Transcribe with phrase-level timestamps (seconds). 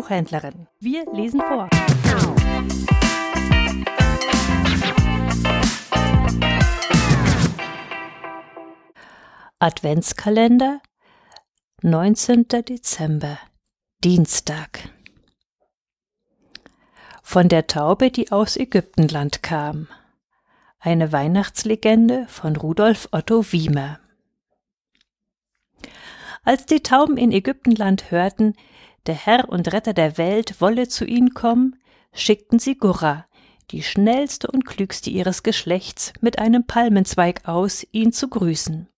[0.00, 0.66] Buchhändlerin.
[0.78, 1.68] Wir lesen vor.
[9.58, 10.80] Adventskalender
[11.82, 12.48] 19.
[12.48, 13.38] Dezember
[14.02, 14.88] Dienstag
[17.22, 19.86] Von der Taube, die aus Ägyptenland kam.
[20.78, 24.00] Eine Weihnachtslegende von Rudolf Otto Wiemer.
[26.42, 28.54] Als die Tauben in Ägyptenland hörten,
[29.06, 31.76] der Herr und Retter der Welt wolle zu ihnen kommen,
[32.12, 33.26] schickten sie Gurra,
[33.70, 38.88] die schnellste und klügste ihres Geschlechts, mit einem Palmenzweig aus, ihn zu grüßen.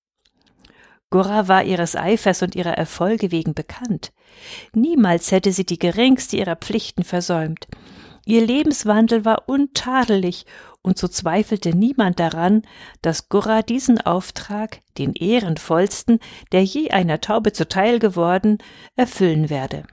[1.10, 4.12] Gurra war ihres Eifers und ihrer Erfolge wegen bekannt.
[4.72, 7.68] Niemals hätte sie die geringste ihrer Pflichten versäumt.
[8.24, 10.46] Ihr Lebenswandel war untadelig
[10.82, 12.62] und so zweifelte niemand daran,
[13.00, 16.20] dass Gurra diesen Auftrag, den ehrenvollsten,
[16.52, 18.58] der je einer Taube zuteil geworden,
[18.96, 19.84] erfüllen werde.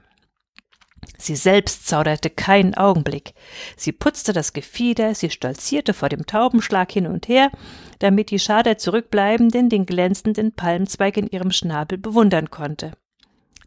[1.16, 3.34] Sie selbst zauderte keinen Augenblick.
[3.76, 7.50] Sie putzte das Gefieder, sie stolzierte vor dem Taubenschlag hin und her,
[7.98, 12.92] damit die Schar der Zurückbleibenden den glänzenden Palmzweig in ihrem Schnabel bewundern konnte.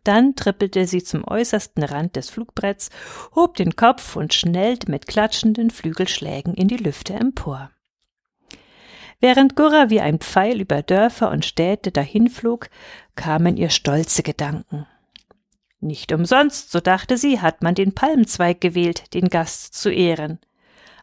[0.03, 2.89] Dann trippelte sie zum äußersten Rand des Flugbretts,
[3.35, 7.71] hob den Kopf und schnellte mit klatschenden Flügelschlägen in die Lüfte empor.
[9.21, 12.69] Während Gurra wie ein Pfeil über Dörfer und Städte dahinflog,
[13.15, 14.85] kamen ihr stolze Gedanken.
[15.79, 20.39] Nicht umsonst, so dachte sie, hat man den Palmzweig gewählt, den Gast zu ehren.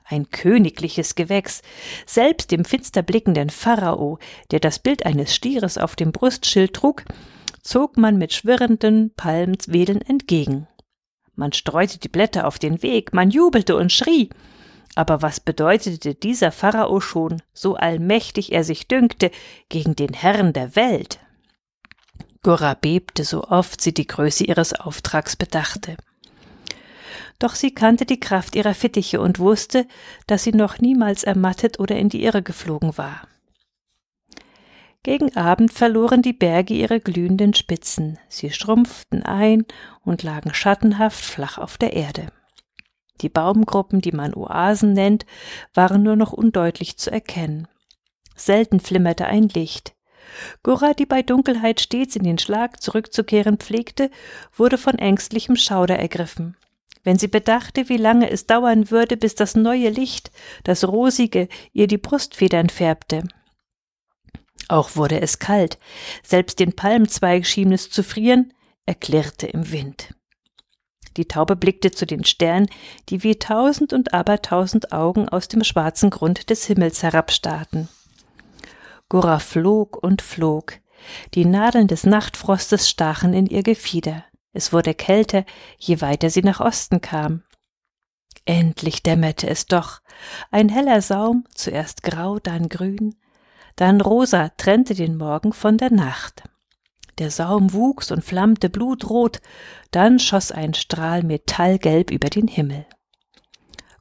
[0.04, 1.62] Ein königliches Gewächs,
[2.04, 4.18] selbst dem finster blickenden Pharao,
[4.50, 7.04] der das Bild eines Stieres auf dem Brustschild trug,
[7.62, 10.66] zog man mit schwirrenden Palmwedeln entgegen.
[11.34, 14.30] Man streute die Blätter auf den Weg, man jubelte und schrie.
[14.94, 19.30] Aber was bedeutete dieser Pharao schon, so allmächtig er sich dünkte,
[19.68, 21.20] gegen den Herrn der Welt?
[22.42, 25.96] Gurra bebte, so oft sie die Größe ihres Auftrags bedachte.
[27.38, 29.86] Doch sie kannte die Kraft ihrer Fittiche und wusste,
[30.26, 33.22] dass sie noch niemals ermattet oder in die Irre geflogen war.
[35.02, 39.64] Gegen Abend verloren die Berge ihre glühenden Spitzen, sie schrumpften ein
[40.04, 42.26] und lagen schattenhaft flach auf der Erde.
[43.22, 45.24] Die Baumgruppen, die man Oasen nennt,
[45.72, 47.66] waren nur noch undeutlich zu erkennen.
[48.36, 49.94] Selten flimmerte ein Licht.
[50.62, 54.10] Gurra, die bei Dunkelheit stets in den Schlag zurückzukehren pflegte,
[54.54, 56.58] wurde von ängstlichem Schauder ergriffen.
[57.02, 60.30] Wenn sie bedachte, wie lange es dauern würde, bis das neue Licht,
[60.64, 63.24] das rosige, ihr die Brustfedern färbte,
[64.70, 65.78] auch wurde es kalt,
[66.22, 68.52] selbst den Palmzweig schien es zu frieren,
[68.86, 70.14] er klirrte im Wind.
[71.16, 72.68] Die Taube blickte zu den Sternen,
[73.08, 77.88] die wie tausend und abertausend Augen aus dem schwarzen Grund des Himmels herabstarrten.
[79.08, 80.78] Gurra flog und flog.
[81.34, 84.24] Die Nadeln des Nachtfrostes stachen in ihr Gefieder.
[84.52, 85.44] Es wurde kälter,
[85.78, 87.42] je weiter sie nach Osten kam.
[88.44, 90.00] Endlich dämmerte es doch.
[90.50, 93.16] Ein heller Saum, zuerst grau, dann grün,
[93.80, 96.42] dann rosa trennte den Morgen von der Nacht.
[97.18, 99.40] Der Saum wuchs und flammte blutrot,
[99.90, 102.84] dann schoss ein Strahl metallgelb über den Himmel.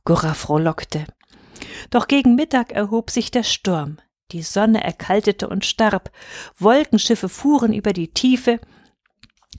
[0.03, 1.05] Gurra frohlockte.
[1.91, 3.99] Doch gegen Mittag erhob sich der Sturm.
[4.33, 6.11] Die Sonne erkaltete und starb.
[6.57, 8.59] Wolkenschiffe fuhren über die Tiefe.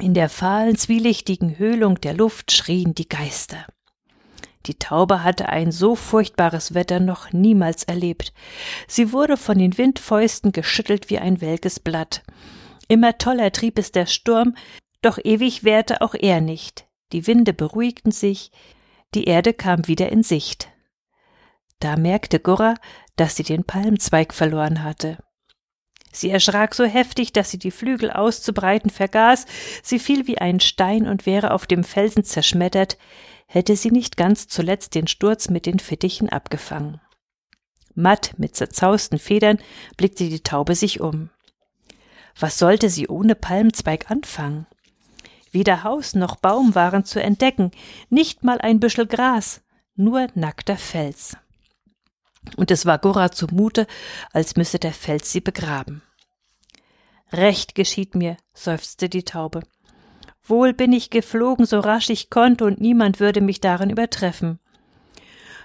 [0.00, 3.64] In der fahlen, zwielichtigen Höhlung der Luft schrien die Geister.
[4.66, 8.32] Die Taube hatte ein so furchtbares Wetter noch niemals erlebt.
[8.86, 12.22] Sie wurde von den Windfäusten geschüttelt wie ein welkes Blatt.
[12.88, 14.54] Immer toller trieb es der Sturm,
[15.02, 16.86] doch ewig währte auch er nicht.
[17.12, 18.50] Die Winde beruhigten sich,
[19.14, 20.68] die Erde kam wieder in Sicht.
[21.80, 22.74] Da merkte Gurra,
[23.16, 25.18] dass sie den Palmzweig verloren hatte.
[26.12, 29.46] Sie erschrak so heftig, dass sie die Flügel auszubreiten vergaß,
[29.82, 32.98] sie fiel wie ein Stein und wäre auf dem Felsen zerschmettert,
[33.50, 37.00] hätte sie nicht ganz zuletzt den Sturz mit den Fittichen abgefangen.
[37.96, 39.58] Matt mit zerzausten Federn
[39.96, 41.30] blickte die Taube sich um.
[42.38, 44.68] Was sollte sie ohne Palmzweig anfangen?
[45.50, 47.72] Weder Haus noch Baum waren zu entdecken,
[48.08, 49.62] nicht mal ein Büschel Gras,
[49.96, 51.36] nur nackter Fels.
[52.56, 53.88] Und es war Gurra zumute,
[54.32, 56.02] als müsse der Fels sie begraben.
[57.32, 59.64] Recht geschieht mir, seufzte die Taube.
[60.44, 64.58] Wohl bin ich geflogen, so rasch ich konnte, und niemand würde mich darin übertreffen.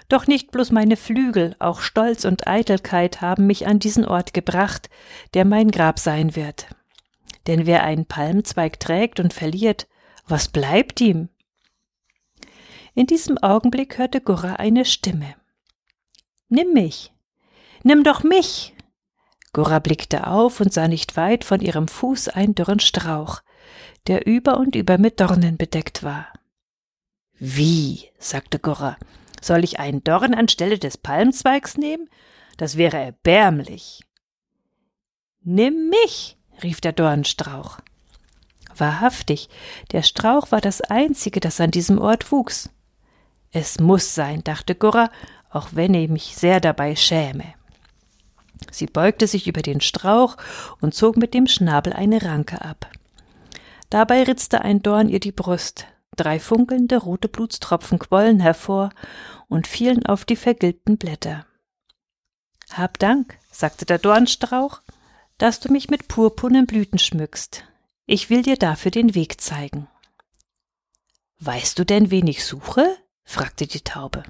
[0.08, 4.88] Doch nicht bloß meine Flügel, auch Stolz und Eitelkeit haben mich an diesen Ort gebracht,
[5.34, 6.68] der mein Grab sein wird.
[7.46, 9.88] Denn wer einen Palmzweig trägt und verliert,
[10.28, 11.28] was bleibt ihm?
[12.94, 15.34] In diesem Augenblick hörte Gurra eine Stimme.
[16.48, 17.12] Nimm mich.
[17.82, 18.74] Nimm doch mich.
[19.52, 23.42] Gurra blickte auf und sah nicht weit von ihrem Fuß einen dürren Strauch
[24.06, 26.28] der über und über mit Dornen bedeckt war.
[27.38, 28.10] Wie?
[28.18, 28.96] sagte Gurra.
[29.42, 32.08] Soll ich einen Dorn anstelle des Palmzweigs nehmen?
[32.56, 34.00] Das wäre erbärmlich.
[35.42, 37.78] Nimm mich, rief der Dornstrauch.
[38.76, 39.48] Wahrhaftig,
[39.92, 42.70] der Strauch war das einzige, das an diesem Ort wuchs.
[43.52, 45.10] Es muss sein, dachte Gurra,
[45.50, 47.54] auch wenn ich mich sehr dabei schäme.
[48.70, 50.36] Sie beugte sich über den Strauch
[50.80, 52.90] und zog mit dem Schnabel eine Ranke ab.
[53.90, 55.86] Dabei ritzte ein Dorn ihr die Brust,
[56.16, 58.90] drei funkelnde rote Blutstropfen quollen hervor
[59.48, 61.46] und fielen auf die vergilbten Blätter.
[62.72, 64.80] Hab Dank, sagte der Dornstrauch,
[65.38, 67.64] dass du mich mit purpurnen Blüten schmückst.
[68.06, 69.88] Ich will dir dafür den Weg zeigen.
[71.38, 72.96] Weißt du denn, wen ich suche?
[73.24, 74.22] fragte die Taube.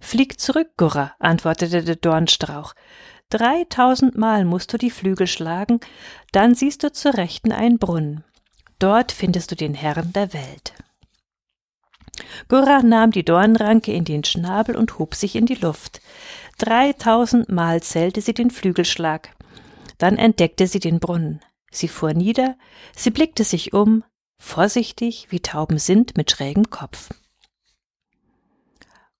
[0.00, 2.74] Flieg zurück, Gurra, antwortete der Dornstrauch.
[3.30, 5.80] Dreitausendmal musst du die Flügel schlagen,
[6.32, 8.24] dann siehst du zur Rechten einen Brunnen.
[8.78, 10.74] Dort findest du den Herrn der Welt.
[12.48, 16.00] Gurra nahm die Dornranke in den Schnabel und hob sich in die Luft.
[16.58, 19.34] Dreitausendmal zählte sie den Flügelschlag.
[19.98, 21.40] Dann entdeckte sie den Brunnen.
[21.70, 22.56] Sie fuhr nieder,
[22.96, 24.04] sie blickte sich um,
[24.40, 27.10] vorsichtig, wie Tauben sind, mit schrägem Kopf.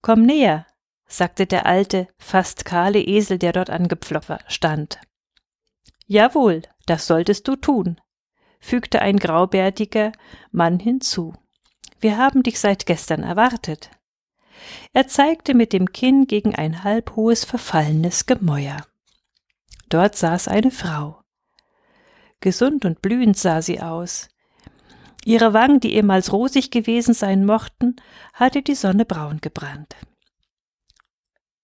[0.01, 0.67] Komm näher,
[1.07, 4.99] sagte der alte, fast kahle Esel, der dort angepflopfer stand.
[6.07, 8.01] Jawohl, das solltest du tun,
[8.61, 10.13] fügte ein graubärtiger
[10.51, 11.35] Mann hinzu.
[12.01, 13.91] Wir haben dich seit gestern erwartet.
[14.93, 18.85] Er zeigte mit dem Kinn gegen ein halbhohes verfallenes Gemäuer.
[19.89, 21.23] Dort saß eine Frau.
[22.41, 24.29] Gesund und blühend sah sie aus.
[25.25, 27.97] Ihre Wangen, die ehemals rosig gewesen sein mochten,
[28.33, 29.97] hatte die Sonne braun gebrannt.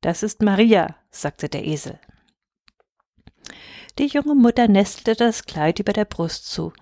[0.00, 1.98] Das ist Maria, sagte der Esel.
[3.98, 6.72] Die junge Mutter nestelte das Kleid über der Brust zu.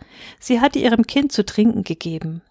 [0.40, 2.42] Sie hatte ihrem Kind zu trinken gegeben.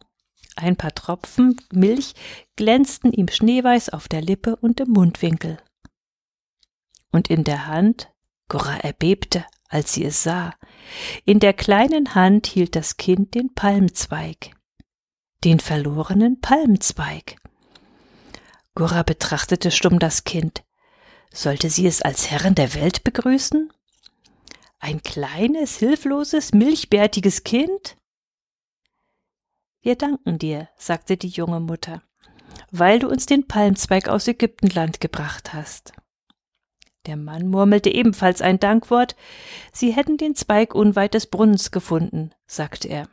[0.56, 2.14] Ein paar Tropfen Milch
[2.56, 5.58] glänzten ihm schneeweiß auf der Lippe und im Mundwinkel.
[7.12, 8.12] Und in der Hand,
[8.50, 10.54] Gora erbebte, als sie es sah,
[11.26, 14.52] in der kleinen Hand hielt das Kind den Palmzweig,
[15.44, 17.38] den verlorenen Palmzweig.
[18.76, 20.64] Gora betrachtete stumm das Kind.
[21.34, 23.72] Sollte sie es als Herrin der Welt begrüßen?
[24.84, 27.98] Ein kleines, hilfloses, milchbärtiges Kind?
[29.84, 32.02] Wir danken dir, sagte die junge Mutter,
[32.72, 35.94] weil du uns den Palmzweig aus Ägyptenland gebracht hast.
[37.06, 39.16] Der Mann murmelte ebenfalls ein Dankwort.
[39.72, 43.08] Sie hätten den Zweig unweit des Brunnens gefunden, sagte er.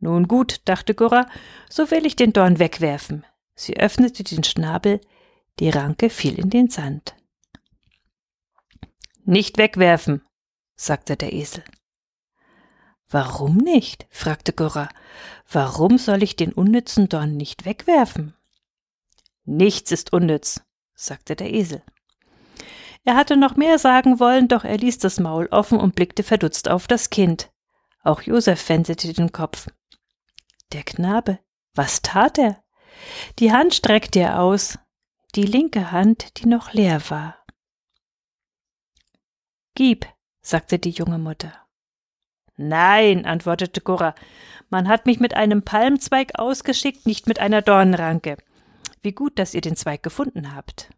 [0.00, 1.28] Nun gut, dachte Gora,
[1.68, 3.24] so will ich den Dorn wegwerfen.
[3.54, 5.00] Sie öffnete den Schnabel,
[5.60, 7.14] die Ranke fiel in den Sand.
[9.24, 10.22] Nicht wegwerfen,
[10.76, 11.64] sagte der Esel.
[13.08, 14.06] Warum nicht?
[14.10, 14.88] fragte Gora.
[15.50, 18.34] Warum soll ich den unnützen Dorn nicht wegwerfen?
[19.44, 20.62] Nichts ist unnütz,
[20.94, 21.82] sagte der Esel.
[23.04, 26.68] Er hatte noch mehr sagen wollen, doch er ließ das Maul offen und blickte verdutzt
[26.68, 27.50] auf das Kind.
[28.04, 29.68] Auch Josef wendete den Kopf.
[30.72, 31.40] Der Knabe,
[31.74, 32.62] was tat er?
[33.38, 34.78] Die Hand streckte er aus,
[35.34, 37.39] die linke Hand, die noch leer war.
[39.74, 40.06] Gib,
[40.42, 41.52] sagte die junge Mutter.
[42.56, 44.14] Nein, antwortete Gurra,
[44.68, 48.36] man hat mich mit einem Palmzweig ausgeschickt, nicht mit einer Dornranke.
[49.02, 50.90] Wie gut, dass ihr den Zweig gefunden habt.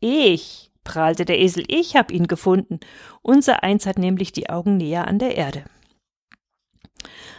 [0.00, 2.80] Ich, prahlte der Esel, ich hab ihn gefunden.
[3.22, 5.64] Unser Eins hat nämlich die Augen näher an der Erde.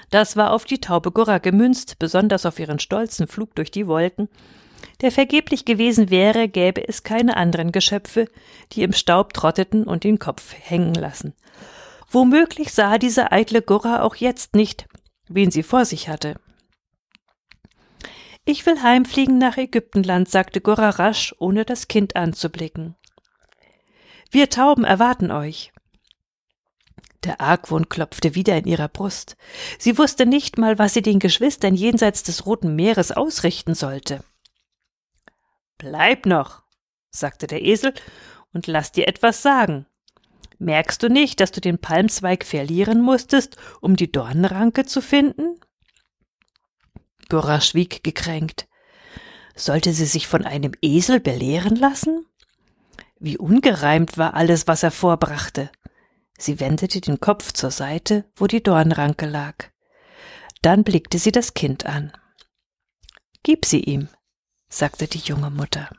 [0.10, 4.30] Das war auf die taube Gurra gemünzt, besonders auf ihren stolzen Flug durch die Wolken,
[5.02, 8.30] der vergeblich gewesen wäre, gäbe es keine anderen Geschöpfe,
[8.72, 11.34] die im Staub trotteten und den Kopf hängen lassen.
[12.10, 14.88] Womöglich sah diese eitle Gurra auch jetzt nicht,
[15.28, 16.36] wen sie vor sich hatte.
[18.44, 22.96] Ich will heimfliegen nach Ägyptenland, sagte Gurra rasch, ohne das Kind anzublicken.
[24.32, 25.72] Wir Tauben erwarten euch.
[27.24, 29.38] Der Argwohn klopfte wieder in ihrer Brust.
[29.78, 34.24] Sie wusste nicht mal, was sie den Geschwistern jenseits des Roten Meeres ausrichten sollte.
[35.82, 36.62] Bleib noch,
[37.10, 37.96] sagte der Esel,
[38.54, 39.88] und lass dir etwas sagen.
[40.60, 45.60] Merkst du nicht, dass du den Palmzweig verlieren musstest, um die Dornenranke zu finden?
[47.30, 48.68] Gora schwieg gekränkt.
[49.56, 52.28] Sollte sie sich von einem Esel belehren lassen?
[53.20, 55.72] Wie ungereimt war alles, was er vorbrachte.
[56.38, 59.56] Sie wendete den Kopf zur Seite, wo die Dornranke lag.
[60.62, 62.12] Dann blickte sie das Kind an.
[63.42, 64.10] Gib sie ihm,
[64.72, 65.90] sagte die junge Mutter.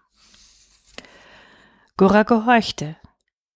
[1.96, 2.96] Gora gehorchte.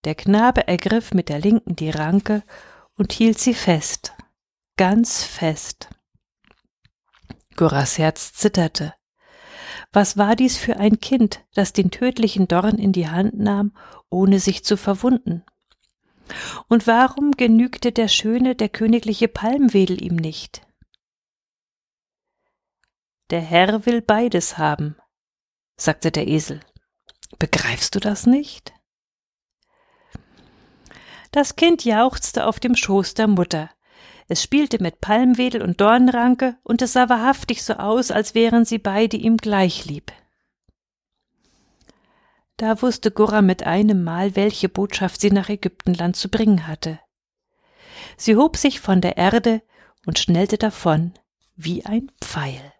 [0.05, 2.45] Der Knabe ergriff mit der linken die Ranke
[2.95, 4.13] und hielt sie fest,
[4.77, 5.89] ganz fest.
[7.57, 8.95] Gurras Herz zitterte.
[9.93, 13.75] Was war dies für ein Kind, das den tödlichen Dorn in die Hand nahm,
[14.11, 15.43] ohne sich zu verwunden?
[16.69, 20.63] Und warum genügte der schöne, der königliche Palmwedel ihm nicht?
[23.31, 24.97] Der Herr will beides haben,
[25.77, 26.61] sagte der Esel.
[27.39, 28.73] Begreifst du das nicht?
[31.33, 33.71] Das Kind jauchzte auf dem Schoß der Mutter.
[34.29, 38.79] Es spielte mit Palmwedel und Dornranke, und es sah wahrhaftig so aus, als wären sie
[38.79, 40.13] beide ihm gleich lieb.
[42.57, 46.99] Da wusste Gurra mit einem Mal, welche Botschaft sie nach Ägyptenland zu bringen hatte.
[48.17, 49.63] Sie hob sich von der Erde
[50.07, 51.13] und schnellte davon
[51.55, 52.73] wie ein Pfeil.